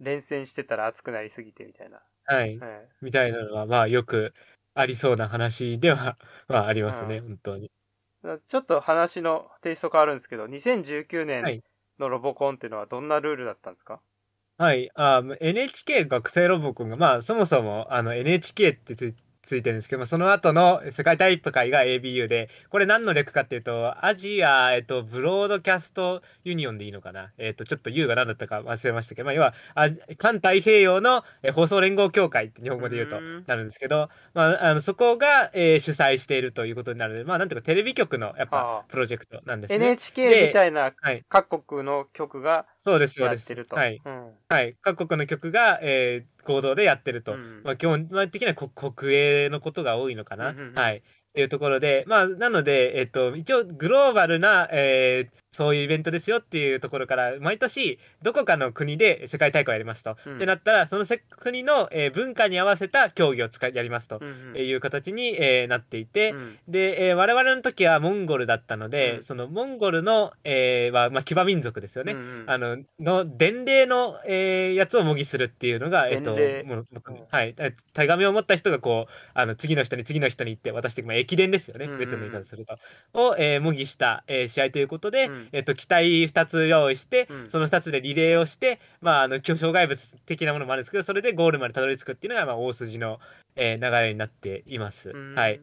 [0.00, 2.02] 連戦してたら熱くなりすぎてみたいな。
[2.24, 2.58] はい。
[2.58, 2.88] はい。
[3.00, 4.34] みたいなのは、まあよく
[4.74, 6.18] ありそうな話では、
[6.48, 7.70] まあありますね、う本当に。
[8.48, 11.62] ちょっと話のテイスト変わるんですけど、2019は年い
[11.98, 14.02] のロボコンっていうのはどんなルールだったんですか、はい。
[14.94, 27.32] あ NHK 学生ロボコンが、まあそもそもあの NHK ってつついてるんですけど、まあその後の世界大会が ABU で、これ何の略かっていうと、アジア、えっと、ブロードキャストユニオンでいいのかな？
[27.38, 39.76] えっと、ちょっと U が何だったか忘れましたけど、まあ要は、あ環太平洋のえ放送連合協会って日本語で言うとうんなるんですけど、まあ、あのそこが、えー主催しているということになるので、まあなんていうかテレビ局のやっはあぱプロジェクトなんですね。
[39.76, 41.24] NHK みたいなはい。
[41.28, 43.66] 各国の曲がそうです、そうですやってる。
[43.66, 43.76] と。
[43.76, 44.00] はい。
[44.04, 44.30] うん。
[44.48, 44.76] はい。
[44.80, 47.34] 各国の曲が、えー合同でやってると。
[47.34, 50.50] うんまあ、基本的には国国営のことが多いのかな。
[50.50, 50.96] うんうんうんはい。
[50.96, 60.16] っていうところで、まあ、なので、えっと、一応、グローバルな、えーそういうイベントですよっていうところから、毎年、どこかの国で世界大会をやりますと。
[60.24, 60.36] うん。
[60.36, 64.20] ってなったら、そのせ国の、えー文化に合わせた競技を使いやりますと。
[64.56, 66.58] いう形に、えーなっていて、うん。
[66.68, 69.22] で、えー我々の時はモンゴルだったので、うん。
[69.24, 72.12] そのモンゴルの、えーは、まあ、騎馬民族ですよね。
[72.12, 72.44] うんうん。
[72.46, 76.36] あの、の伝令の、えーやつを模擬するっていうのが、えっと、
[77.30, 77.54] はい。
[77.58, 81.88] え手紙を持った人がこう、あの、次の人に次の人に行って渡していく、まあ、駅伝ですよね。
[81.88, 82.78] 別の言い方すると。
[83.14, 93.18] を、えー模擬した、えー試合ということで、うんえっと、機体2つ用意して、うんその2つでリレーをして、まあ、あの、障害物的なものもあるんですけど、それでゴールまでたどり着くっていうのが、まあ、大筋の、
[93.56, 95.10] えー流れになっています。
[95.10, 95.60] うんはい。。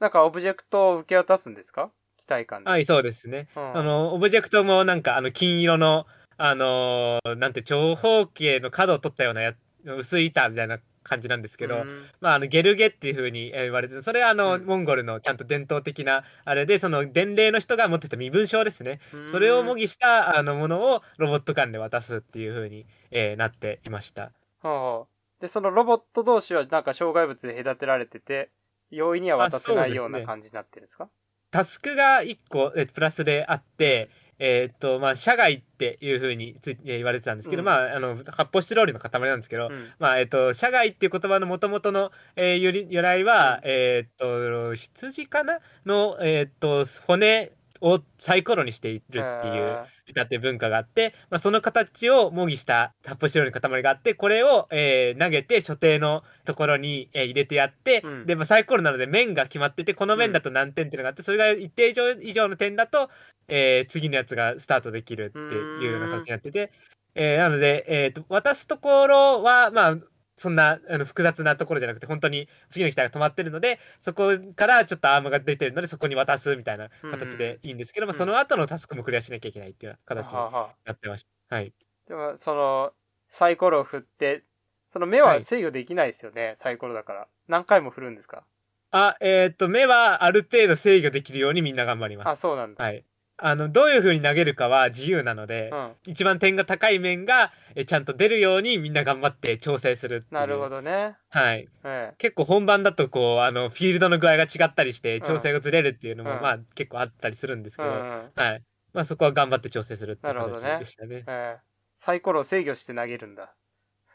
[0.00, 1.90] なんかオブジェクトを受け渡すんですか？
[2.16, 2.70] 期待感で。
[2.70, 3.48] はい、そうですね。
[3.56, 6.06] うんあの、オブジェクトもなんか、あの、金色の、
[6.36, 12.06] あのーなんて長方形の角を取ったようなや薄い板みたいな感じなんですけど、うん。
[12.20, 14.64] まあ、あのゲルゲっていう風にえー言われてるそれはあの、うん。
[14.66, 24.32] モンゴルのちゃんと伝統的なあれでその伝令の人が持ってた身分証ですね、それを模擬したあのものをロボット間で渡すっていう風に、えーなっていました。
[24.62, 25.06] はあ。
[25.40, 28.50] で、そのロボット同士はなんか障害物で隔てられてて、
[28.90, 31.08] 容易には渡せないような感じになってるんですか？
[31.50, 39.90] タスクが1個えプラスであって、えーっとまあ社外っていう風につ言われてたんですけど、うんまああの発泡スチロールの塊なんですけど、うん。
[39.98, 47.52] まあえっと社外っていう言葉の元々の、えー由り由来は、うんえーっと羊かなのえーっと骨
[47.84, 58.26] をサイコロにしているっていうへ歌っていう文化があって、まあ、その形を模擬した発泡スチロールの塊があってこれを、えー投げて所定のところに、えー入れてやって、うん。
[58.26, 63.10] で、まあ、サイコロなので面が決まっててこの面だと何点っていうのがあってそれが一定以上以上の点だと、
[63.48, 66.72] えー次のやつがスタートできるっていうような形になってて、
[67.14, 69.96] えーなので、えーと渡すところはまあ
[70.36, 81.56] そんなあの複雑なところじゃなくて本当に次の機体が止まってるのでそこからちょっとアームが出てるのでそこに渡すみたいな形でいいんですけど、まあ、うんその後のタスクもクリアしなきゃいけないっていう形にはあはあなってました。
[81.56, 81.74] はい。
[82.06, 82.92] でも、その、
[83.28, 84.44] サイコロを振って、
[84.86, 87.28] その目ははい制御できないですよね、サイコロだから。
[87.48, 88.44] 何回も振るんですか？
[88.90, 92.40] あ、えっ、と、目はある程度制御できるようにみんな頑張りまあ、す。
[92.40, 92.84] そうなんだ。
[92.84, 93.04] はい。
[93.36, 95.92] あの、どういう風に投げるかは自由なので、うん。
[96.06, 100.34] 一番点が高い面がえちゃんと出るようにみんな頑張って調整するっていう。
[100.34, 101.16] なるほどね。
[101.30, 101.68] はい。
[101.84, 102.14] ええ。
[102.18, 108.30] 結構本番だとこう、あの、フィールドの具合が違ったりしてん調整がずれるっていうのも、うんまあ結構あったりするんですけど、うんうん。
[108.34, 108.62] はい。
[108.92, 111.24] まあそこは頑張って調整するっていう形なるほどねでしたね。
[111.26, 111.60] ええ。
[111.98, 113.54] サイコロを制御して投げるんだ。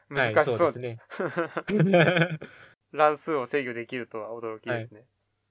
[0.10, 1.00] はい、難しそうそうですね。
[2.94, 5.06] 乱数を制御できるとは驚きですね。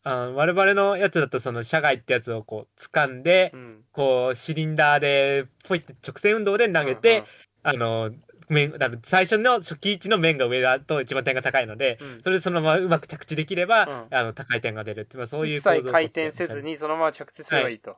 [0.04, 3.84] あ我々のやつだとその社外ってやつをこう掴んで、うん。
[3.92, 7.24] こうシリンダーでポイって直線運動で投げて、
[7.62, 8.10] あの
[8.48, 12.22] 面だから最初の初期位置の面が上だと一番点が高いので、うん、うん。
[12.22, 17.96] それでそのままうまく着地できれば、うんあの高い点が出るっていう、まあ、そういう一構造を切回転せずにそのまま着地すればいいと。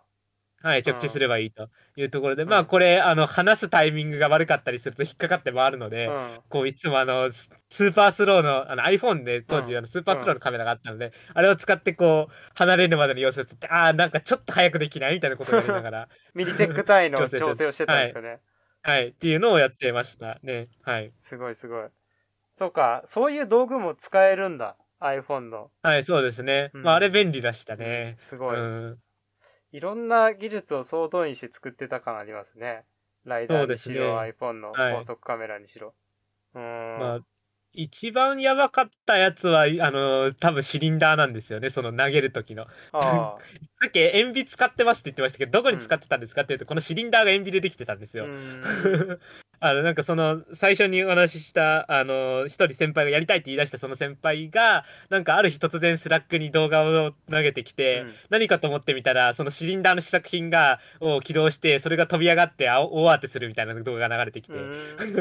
[0.62, 6.40] はい、うん着地すればいいというところで、うんまあこれあの離すタイミングが悪かったりすると引っかかって回るので、うん。
[6.48, 7.30] こういつもあの
[7.70, 18.40] ススーパースローのあの iPhone で当時、うんあのスーパースローのカメラがあったので、あれを使ってこう離れるまでの様子を撮ってああなんかちょっと早くできないみたいなことをやりながら ミリセック単位の調整をしてたんですよね。
[18.82, 21.88] はいっていうのをやってましたねはいすごいすごい。
[22.56, 24.76] そうか、そういう道具も使えるんだ。
[25.00, 25.70] iPhone の。
[25.82, 28.56] はいそうですね、うんまああれ便利でしたね、すごい。
[28.56, 28.98] うん
[29.72, 32.84] いろんな技術を総動員して作ってた感ありますね。
[33.24, 35.94] ライダーにしろ、そうで iPhone のはい高速カメラにしろ。
[36.54, 36.98] うーん。
[36.98, 37.20] まあ
[37.72, 43.36] 一番やばかったやつはあの多分シリンダーなんですよねその投げる時のあ
[43.80, 48.24] さっき塩ビ使ってますって言ってましたけどどこに使ってたんですかっていうとこのシリンダーが塩ビでできてたんですあ。
[48.24, 48.28] よ。
[49.60, 58.12] あのなんかその最初にお話ししたあの一人先輩がやりたいって言い出したその先輩がなんかある日突然 Slack に動画を投げてきて、うん。
[58.30, 64.54] 何かと思ってみたらそのシリンダーの試作品がを起動してそれが飛び上がってあ大当てするみたいな動画が流れてきて、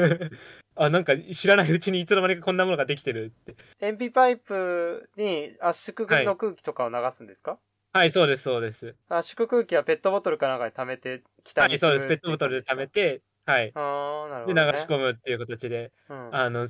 [0.74, 3.54] あなんか知らないうちにいつの間にかこんなものができてるって。
[3.80, 7.58] 塩ビパイプに圧縮の空気とかを流すんですか、
[7.92, 8.94] はいそうですそうです。
[9.08, 13.72] 圧縮空気はペットボトルかなんかに溜めて気は体にするいそうですペットボトルで溜めてはい。
[13.74, 14.54] ああ、なるで。
[14.54, 15.92] 流し込むっていう形で。
[16.08, 16.34] うん。
[16.34, 16.68] あの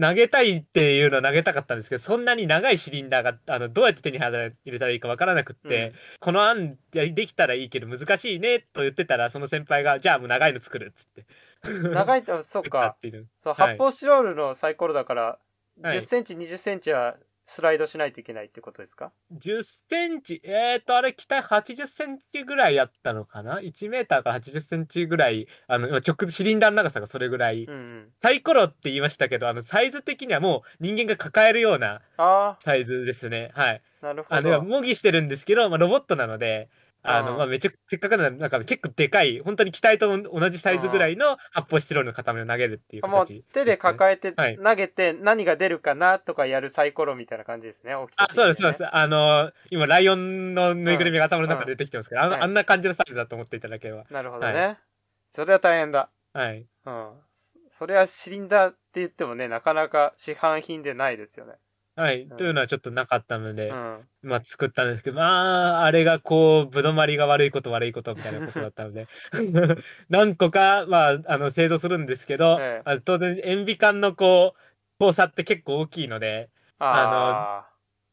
[0.00, 11.26] 投げたいっていうのは投げたかったんですけどそんなに長いシリンダーがあのどうやって手に入れたらいいかわからなくって、この案やできたらいいけど難しいねと言ってたらその先輩がじゃあもう長いの作るっつって。
[11.90, 12.98] 長いって、そう作ったかっ。
[12.98, 13.28] ていう。
[13.42, 13.68] そう、はい。
[13.70, 15.38] 発泡スチロールのサイコロだから、
[15.80, 15.98] はい。
[15.98, 20.40] 10センチ、20センチはスライドしないといけないってことですか？10センチ。
[20.44, 28.08] えーとあれ機体80センチぐらいやったのかな？1メーターから80センチぐらいあの直シリンダーの長さがそれぐらい、うんうん。
[28.22, 33.50] サイコロって言いましたけどあのサイズ的にはもう人間が抱えるようなあサイズですね。
[33.54, 33.82] はい。
[34.00, 34.62] あ、なるほあのど。
[34.62, 36.68] 模擬してるんですけど、まあ、ロボットなので
[37.04, 47.94] あの、うんまあ、めちゃせっかくなんか結構でかい本当に機体と同じサイズぐらいの発泡スチロールの塊を投げるっていうもう形手で抱えてはい投げて何が出るかなとかやるサイコロみたいな感じですね。
[47.94, 54.58] 大きさねそうですそうですあの今ライオンのぬいぐるみが頭の中で出てきてますけど、あのはいあんな感じのサイズだと思っていただければなるほどね。
[54.58, 54.78] は
[55.30, 56.10] それは大変だ。
[56.32, 57.10] はいうん。
[57.30, 61.54] そそれはシリンダーって言ってもね、なかなか市販品でないですよね。
[61.96, 62.36] はい、うん。
[62.36, 64.00] というのはちょっとなかったので、うん。
[64.22, 69.06] まあ作ったんですけどまああれがこうぶどまりが悪いこと悪いことみたいなことだったので。
[70.08, 72.90] 何個かまああの製造するんですけど、ええ。
[72.90, 74.60] あ当然塩ビ管のこう
[75.00, 77.66] 交差って結構大きいのであ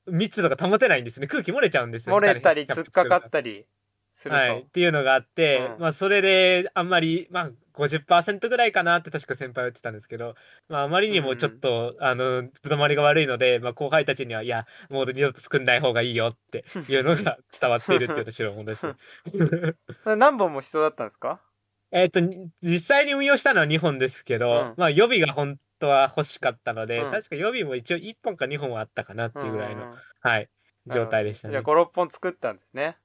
[0.08, 1.28] 密度が保てないんですね。
[1.28, 2.20] 空気漏れちゃうんですあ、よ。
[2.20, 3.65] 漏れたり突っかかたったり
[4.13, 4.38] すると。
[4.38, 5.82] はい、っていうのがあって、うん。
[5.82, 7.52] まあそれであんまりまあ
[7.86, 10.36] 50%ぐらいかなって確か先輩は言ってたんですけど、
[10.70, 18.96] まあ、あまりにもちょっと、あの、ぶどまりが悪いので、まあ、後輩たちには、いや、もう二度と作んない方がいいよっていうのが伝わっているっていうのが白物です。
[20.06, 21.41] 何本も必要だったんですか？
[21.91, 22.22] えっと、
[22.62, 30.50] 実際に運用したのは2本ですけど、うんまあ予備が本当は欲しかったので、うん確か予備も一応1本か2本はあったかなっていうぐらいの、うんはい、
[30.88, 31.63] 状態でしたねじゃあ。
[31.63, 32.98] 5、6本作ったんですね。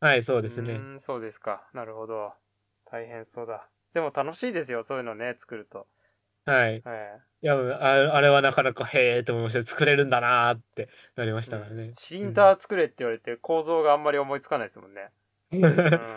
[0.00, 0.80] はい、そうですね。
[0.98, 1.68] そうですか。
[1.72, 2.32] なるほど。
[2.90, 3.68] 大変そうだ。
[3.94, 5.86] でも楽しいですよ、そういうのね、作ると。
[6.44, 6.82] はい。
[6.84, 9.62] えいや、ああれはなかなかへえと思いました。
[9.62, 11.92] 作れるんだなーってなりましたからね。
[11.94, 15.10] シリンダー作れって言われて構造があんまり思いつかないですもんね。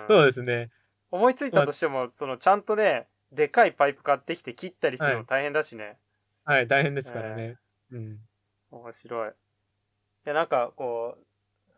[0.10, 0.70] そうですね。
[1.12, 5.98] 思いついたとしても、そのちゃんとね、でかいパイプ買ってきて切ったりするはいの大変だしね。
[6.46, 7.58] はい、大変ですからね。
[7.92, 8.20] うん。
[8.72, 9.30] 面白い。
[9.30, 9.34] い
[10.26, 11.26] や、なんかこう、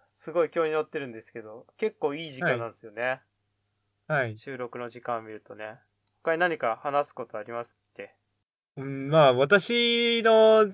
[0.09, 3.21] すごい興味乗ってるんですけど、結構いい時間なんですよね。
[4.07, 4.35] はい。
[4.35, 5.79] 収録の時間を見るとね。
[6.29, 8.13] 他に何か話すことありますって。
[8.77, 10.71] うん、まあ、私の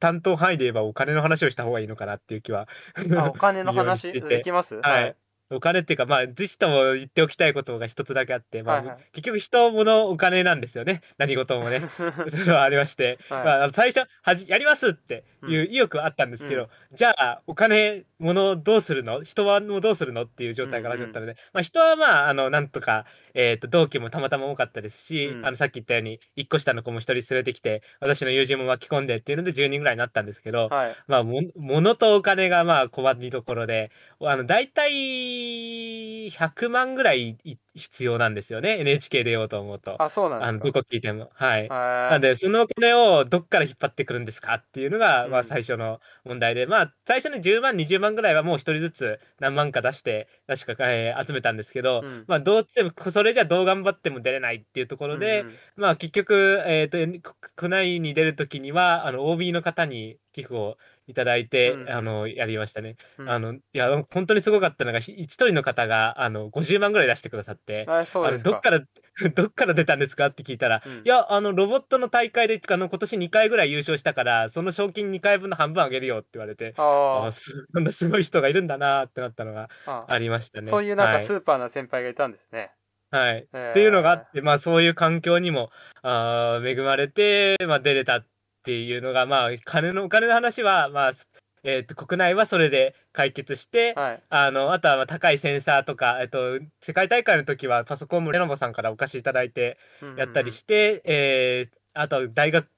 [0.00, 2.68] 担当範囲で言えばお金の話をした方がいいのかなっていう気は。
[3.16, 4.10] あ、お金の話？
[4.20, 4.80] できます？
[4.80, 5.16] はい。
[5.50, 8.96] お金っていうか、まあ、ぜひとも言っておきたいことが一つだけあって、まあ、はいはい。
[9.12, 11.02] 結局人、物、お金なんですよね。
[11.18, 11.82] 何事もね。
[11.88, 12.02] そ
[12.36, 13.44] れはありまして、はい。
[13.44, 19.22] まあ最初はじ、やりますっていう意欲はあったんですけど、じゃあ、お金、物どうするの？
[19.22, 23.04] 人はもうどうするのっていう状態から始まったので、まあ、人はまあ、あの、なんとか、
[23.34, 25.46] えっ、と、同期もたまたま多かったですし、うん。
[25.46, 30.96] あの、さっき言ったように、一個下の子も一人連れてきて、私の友人も巻き込んでっていうので10人ぐらいになったんですけど、はい。
[31.06, 35.35] まあ、も、物とお金がまあ、困りどころで、あの、大体、
[36.30, 38.78] 100万ぐらいい必要なんですよね。
[38.80, 40.00] NHK 出ようと思うと。
[40.02, 40.64] あ、そうなんですか。
[40.64, 41.30] どこ聞いても。
[41.34, 41.68] はい。
[41.68, 62.96] はなんで、そのお金をどっから引っ張ってくるんですかっていうのが、まあ、うん最初の問題で、まあ、最初の10万、20万ぐらいはもう一人ずつ何万か出して、確か、えー集めたんですけど、うんまあ、どうしても、それじゃどう頑張っても出れないっていうところで、うんうんまあ結局、えっ、と、こ区内に出るときには、あの、OB の方に寄付をいただいて、うんあの、やりましたね。
[63.18, 68.38] うんあの、いや、本当にすごかったのが、ひ一人の方が、あの、50万ぐらい出してくださって、あ、の。
[68.38, 68.80] どっから、
[69.34, 80.66] どっから出たんですかって聞いたら、うんいや、あの、ロボットの大会で、あの、今年2回ぐらい優勝したから、その賞金2回分の半分あげるよって言われて、あああ、す、 こんなすごい人がいるんだなってなったのがありましたね。
[80.66, 82.72] そういうなんかはいスーパーな先輩がいたんですね。
[83.10, 83.46] はい。
[83.52, 85.70] えーっていうのがあって、まあそういう環境にも、
[86.02, 88.26] あー恵まれて、まあ出れたっ
[88.66, 91.12] ていうのが、まあ金の、お金の話は、まあ、
[91.62, 94.22] えっ、と、国内はそれで解決して、はい。
[94.28, 99.78] あの、あとはまあ高いセンサーとか、えっと、世界大会の時はパソコンもレノボさんからお貸しいただいて
[100.16, 102.68] やったりして、えーあと大学、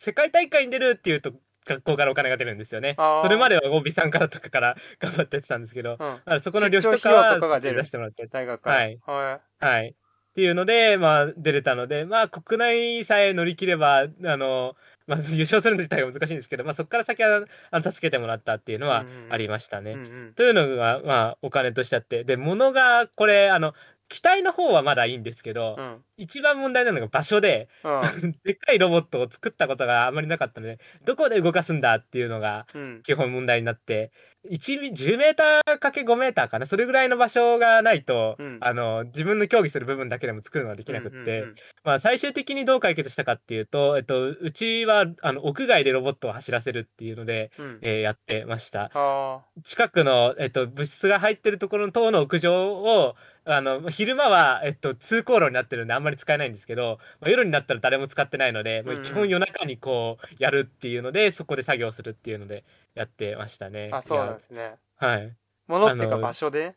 [0.00, 1.32] 世界大会に出るっていうと、
[1.64, 2.96] 学校からお金が出るんですよね。
[3.22, 8.26] それまでは OB さんからとかから 頑張ってやってたんですけど、うんそこの旅費とかは出してもらって。
[8.26, 8.68] 大学。
[8.68, 8.98] はい。
[9.06, 9.88] ははい。
[9.90, 14.74] っていうので、まあ、出れたので、まあ、国内さえ乗り切れば、あの、
[15.06, 19.32] まあ、 優勝するの自体が難しいんですけど、まあ、そこから先は、あの、助けてもらったっていうのはうんうんうん。
[19.32, 19.92] ありましたね。
[19.92, 19.94] い。
[19.94, 20.34] うんうん。
[20.34, 23.74] というのが、まあ、お金としてあって、で、物が、これ、あの、
[24.08, 26.04] 機体の方はまだいいんですけど、うん。
[26.16, 28.00] 一番問題なのが場所で、うん。
[28.44, 33.02] でっかいロボットを作ったことがあまりなかったので、どこで動かすんだっていうのが、うん。
[33.02, 34.12] 基本問題になって、
[34.50, 38.58] 1ミ10メーターかけ5メーターかな、それぐらいの場所がないと、うん。
[38.60, 41.54] あの、自分の競技する部分だけでも作るのができなくって、うんうんうん
[41.84, 47.78] まあ、最終的にどう解決したかっていうと、えっと、うちは、あの、屋外でロボットを走らせるっていうので、うん。
[47.82, 48.90] えーやってました。
[48.92, 49.40] あ。
[49.64, 63.90] 近くの、えっと、物質が入ってるところの塔の屋上を、あの、昼間は、えっと、通行路になってるんであんまり使えないんですけど、まあ、夜になったら誰も使ってないので、もううんうん基本夜中にこう、やるっていうので、そこで作業するっていうので、やってましたね。
[63.92, 64.62] あ、あ、そうなんいですね。
[64.62, 65.36] やはい。
[65.66, 66.74] 物っていうか場所で？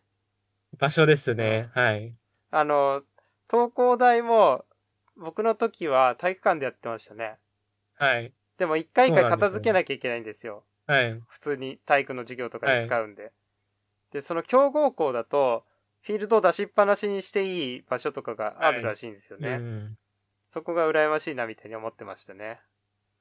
[0.77, 1.69] 場所ですね。
[1.73, 2.13] はい。
[2.51, 3.03] あの、
[3.49, 4.65] 東工大も、
[5.15, 7.37] 僕の時は体育館でやってましたね。
[7.95, 8.33] はい。
[8.57, 10.63] でも一回一回片付けなきゃいけないんですよ。
[10.85, 11.19] はい。
[11.27, 13.31] 普通に体育の授業とかで使うんで。
[14.11, 15.65] で、その強豪校だと、
[16.07, 19.49] フィールドを出しっぱなしにしていい場所とかがあるらしいんですよね。
[19.49, 19.97] うん。
[20.47, 22.61] そこが羨ましいなみたいに思ってましたね。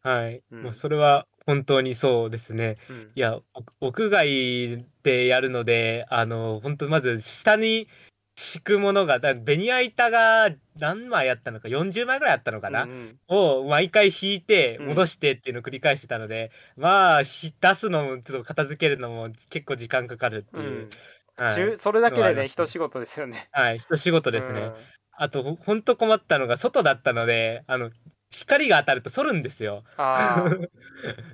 [0.02, 0.40] はい。
[0.52, 2.76] うんもうそれは本当にそうですね。
[2.88, 3.10] うん。
[3.16, 3.40] いや、
[3.80, 7.88] お屋外でやるので、あの、本当まず下に
[8.36, 20.88] 敷くものが、だベニヤ板が何枚あったのか、40枚ぐらいあったのかな、うんうんを毎回引いてうん戻してっていうのを繰り返してたので、まあ、ひ出すのも、ちょっと片付けるのも結構時間かかるっていう。
[21.36, 23.48] はいそれだけでね、一仕事ですよね。
[23.52, 24.72] はい、一仕事ですね。
[25.18, 27.90] あと、ほほんと困ったのが外だったので、あの、
[28.30, 29.84] 光が当たると反るんですよ。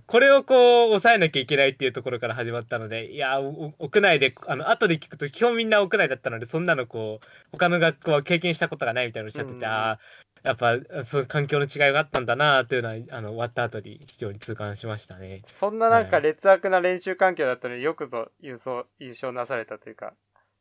[0.06, 9.98] これをこう抑えなきゃいけないっていうところから始まったので、いや、お屋内で、あの、後で聞くと基本みんな屋内だったので、そんなのこう、他の学校は経験したことがないみたいなのおっしゃってて、うんああ、
[10.42, 15.42] やっぱ、そういう環境の違いがあったんだなっていうのは、あの、終わった後に非常に痛感しましたね。
[15.46, 20.14] そんななんかはい劣悪な練習環境だったのによくぞ優勝優勝なされたというか、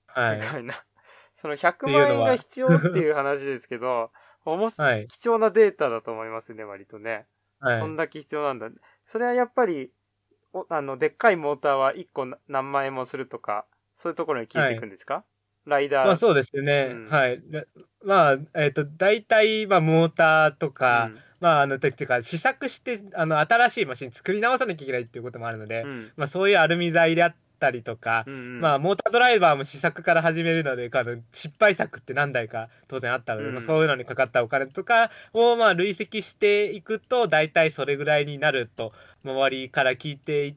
[0.07, 0.41] はい。
[0.41, 0.75] すごいな。
[1.36, 4.11] その100ていうのは万円が必要っていう話ですけど、
[4.45, 5.07] おもしはい。
[5.07, 7.25] 貴重なデータだと思いますね、割とね。
[7.59, 8.69] はいそんだけ必要なんだ。
[9.05, 9.91] それはやっぱり、
[10.51, 13.65] おあの、でっかいモーターは1個な何万円もするとか、
[13.97, 15.23] そういうところに聞いていくんですか、
[15.65, 16.05] ライダー。
[16.05, 16.89] まあそうですよね。
[16.91, 17.41] うんはい。
[17.41, 17.67] で
[18.03, 25.89] まあ、えっ、と、大体、まあ、モーターとか、まあ、あの、てっていうか、試作して、あの、新しいマシン作り直さなきゃいけないっていうこともあるので、うん。
[25.89, 26.11] うん。
[26.15, 38.91] まあ、そういうアルミ材であったりとか、うんうんまあ、モータードライバーも試作から始めるので、あの失敗作って何台か当然あったので、うんまあ、そういうのにかかったお金とかを、まあ、累積していくと、大体それぐらいになると、
[39.24, 40.55] 周りから聞いてい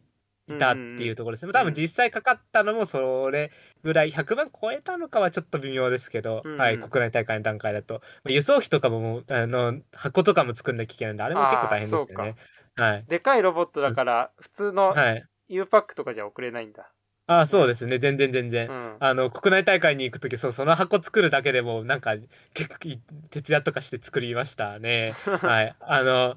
[0.58, 1.52] たっていうところですね。
[1.52, 3.50] 多分実際かかったのもそれ
[3.82, 8.00] ぐらい、100万超えたのかはちょっと微妙ですけど、うんうんはい、国内大会の段階だと。
[8.24, 12.34] まあ輸送費とかもあの、箱とかも作んなきゃいけないんで、あれも結構大変でしたよね。
[12.76, 13.04] はい。
[13.08, 15.24] でかいロボットだから、普通のはい。
[15.48, 16.90] U パックとかじゃ送れないんだ。
[17.26, 17.98] ああ、そうですね。
[17.98, 18.68] 全然全然。
[18.68, 18.96] うん。
[19.00, 22.16] あの国内大会に行くときそうその箱作るだけでもなんか
[22.52, 25.14] 結構い徹夜とかして作りましたね。
[25.40, 26.36] はい、あの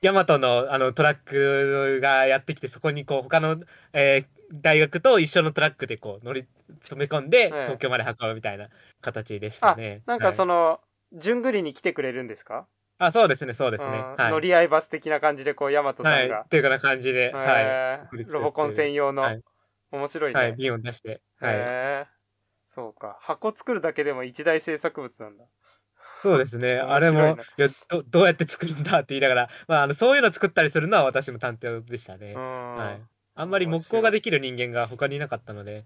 [0.00, 3.60] ヤマトのあのトラックがやってきてそこにこう他の、
[3.92, 6.46] えー大学と一緒のトラックでこう乗り
[6.80, 8.70] 詰め込んでええ東京まで運ぶみたいな
[9.02, 10.00] 形でしたね。
[10.06, 10.80] なんかその、
[11.12, 12.66] の、順繰りに来てくれるんですか？
[12.98, 13.90] あそうですねそうですね。
[13.90, 16.48] うんはい、乗り合いバス的な感じで、こう、ヤマトさはい、んがっ。
[16.48, 19.42] ていうような感じで、はへー送りつけてロボコン専用の、はい
[19.90, 20.40] 面白いい、ね。
[20.40, 22.06] はい、瓶を出して、はい、
[22.68, 23.18] そうか。
[23.22, 25.44] 箱作るだけでも一大制作物なんだ。
[26.22, 26.74] そうですね。
[26.74, 32.32] 面あれも、いやど、どうやって作るんだって言いながら、まあ、あのそういうの作ったりするのは私の担当でしたね。
[32.32, 32.76] うん。
[32.76, 33.02] はい。
[33.34, 35.84] あんまり木工ができる人間が他にいなかったので、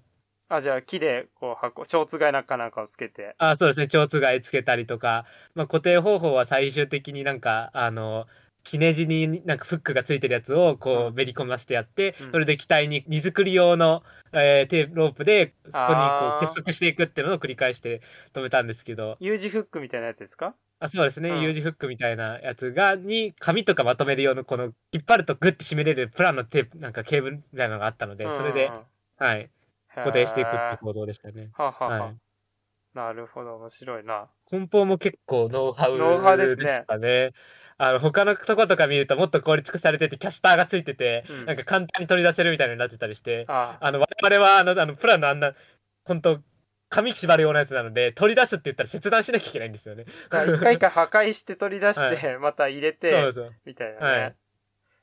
[0.54, 3.34] あ、じゃあ木で、こう、箱、蝶つがいなんかなんかをつけて。
[3.38, 5.24] あそうですね、蝶つがいつけたりとか、
[5.54, 8.26] まあ、固定方法は最終的になんか、あの、
[8.64, 12.30] キネジになんかフックがついてるやつをこうめり込ませてやって、うん。
[12.30, 18.00] それで機体に荷造り用の、えーテープロープでそこにこう結束していくっていうのを繰り返して
[18.32, 20.54] 止めたんですけど、U 字フックみたいなやつですか？
[20.78, 21.42] あそうですね、うん。
[21.42, 28.70] U 字フックみたいなやつがに紙とかまとめる用のこの引っ張るとグッて締めれるプランのテープなんかケーブルみたいなのがあったので、それで、
[29.18, 29.50] はい、
[29.94, 31.50] 固定していくっていう構造でしたね。
[31.52, 32.16] はあはあはい
[32.94, 34.28] なるほど、面白いな。
[34.50, 37.32] 梱包も結構ノウハノウハウですねウでしたね。
[37.78, 45.54] あの他のとことか見るともっと効率化されててキャスターがついてて、うんなんか簡単に取り出せるみたいになってたりして、ああの我々はあのあのプランのあんな
[46.04, 46.38] 本当
[46.90, 50.04] 紙縛るようなやつなので取り出すって言ったら切断しなきゃいけないんですよね。
[50.28, 53.32] 一回一回破壊して取り出して、 はまた入れて。
[53.64, 54.20] みたいなね。
[54.22, 54.36] はい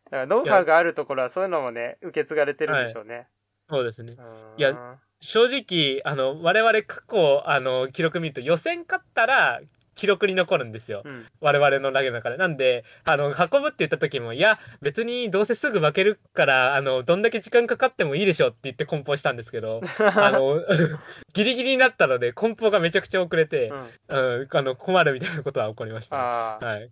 [0.10, 3.28] だからノウハウがあるところはそういうのもね、受け継がれてるんでしょうね。
[3.70, 4.16] そうですね。
[4.18, 4.26] うん
[4.58, 9.60] いや正直あの我々過去あの記録見ると予選勝ったら
[10.00, 11.02] 記録に残るんですよ。
[11.04, 11.26] うん。
[11.42, 12.38] 我々の投げの中で。
[12.38, 19.82] なんで、あの、運ぶって言った時も、いや、別にどうせすぐ負けるから、あの、どんだけ時間かかってもいいでしょって言って梱包したんですけど、
[20.16, 20.64] あの、
[21.34, 23.74] ギリギリになったので、梱包がめちゃくちゃ遅れて
[24.08, 26.16] う、ん、うん、あの、困るみたいなことは起こりました
[26.62, 26.90] ね、はい。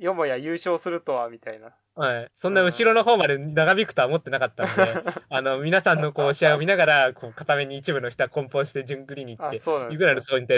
[0.00, 1.76] よもや優勝するとは、みたいな。
[1.94, 2.30] はい。
[2.34, 10.54] そんな後ろの方まで長引くとは思ってなかったので、 あの、皆さんのこう、試合を見ながら、こう、片目に一部の人は梱包して順繰りに行っあ、て、いうぐらいのそういった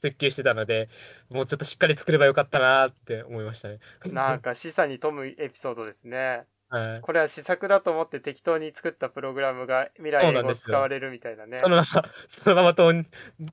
[0.00, 0.88] 設計してたので、
[1.28, 3.80] もうちょっとしっかり作ればよかったなーって思いましたね。
[4.06, 6.46] なんか示唆に富むエピソードですね。
[6.70, 7.00] はい。
[7.00, 11.58] これは試作だと思って適当に作ったプログラムが未来英語そうなんですよ使われるみたいなね。
[11.58, 12.92] そのまま、 そのままと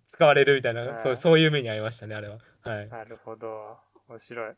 [0.05, 2.38] 使われるみたいな、はいそうそういう目に遭いましたね、あれは。
[2.61, 2.89] はい。
[2.89, 3.80] なるほど。
[4.07, 4.53] 面白い。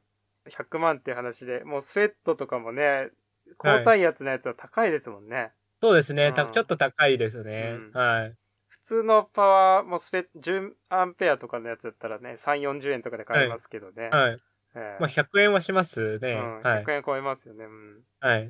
[0.48, 3.10] 100万って話で、もうスウェットとかもね、
[3.58, 5.52] 高体圧のやつは高いですもんね。
[5.82, 7.76] そうですね、たうんちょっと高いですね。
[7.76, 8.36] うんはい。
[8.68, 14.10] 普通のパワーもスペ10アンペアとかのやつだったらね、3、40円とかで買えますけどね。
[14.10, 14.38] はい。
[14.76, 16.34] ええまあ、100円はしますね。
[16.34, 16.80] うん、はい。
[16.80, 17.66] 100円超えますよね。
[17.66, 18.04] うん。
[18.20, 18.50] はい。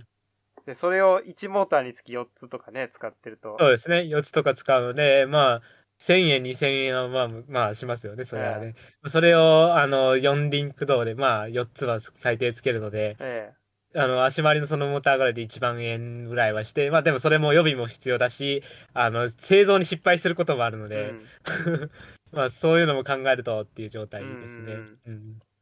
[0.66, 3.58] で、それを1モーターにつき4つとかね、使ってると。
[3.60, 5.62] そうですね、4つとか使うので、まあ、
[6.00, 8.76] 1000円、2000円はまあ、まあ、しますよね、それはね。
[9.08, 13.52] それを、あの、4リンク銅で、まあ、4つは最低つけるので、え
[13.96, 21.92] あの、足回りのそのモーターぐらいで1万円ぐらいはして、まあ、でもそれも予備も必要だし、あの、製造に失敗することもあるのえで、うん
[22.32, 24.78] まあ、そういうのも考えるとっていう状態ですね。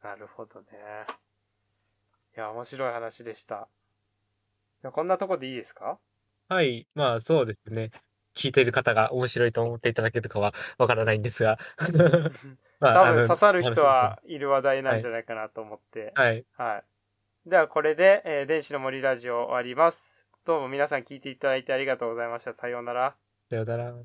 [0.04, 0.68] なるほどね。
[2.36, 3.68] いや、面白い話でした。
[4.92, 5.98] こんなとこでいいですか？
[6.50, 7.92] はい、まあ、そうですね。
[8.38, 11.58] 聞いている方が面白いと思っていただけるかはわからないんですが、
[12.80, 16.12] まあ多分刺さる人はいる話題なんじゃないかなと思って。
[16.16, 16.46] はい。
[16.56, 16.84] は
[17.46, 17.50] い。
[17.50, 20.28] ではこれで、えー電子の森ラジオ終わります。
[20.46, 22.54] どうも皆さん聞いていただいてありがとうございました。
[22.54, 23.16] さようなら。
[23.50, 23.98] さようなら。